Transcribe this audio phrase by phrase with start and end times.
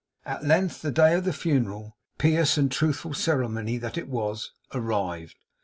[0.25, 5.35] At length the day of the funeral, pious and truthful ceremony that it was, arrived.